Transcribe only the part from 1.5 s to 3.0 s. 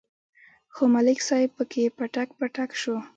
پکې پټک پټک شو.